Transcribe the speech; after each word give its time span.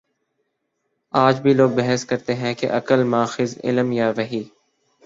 آج 1.13 1.39
بھی 1.41 1.53
لوگ 1.53 1.69
بحث 1.69 2.05
کرتے 2.05 2.33
ہیں 2.33 2.53
کہ 2.53 2.71
عقل 2.71 3.03
ماخذ 3.03 3.57
علم 3.63 3.91
یا 3.91 4.11
وحی؟ 4.17 4.43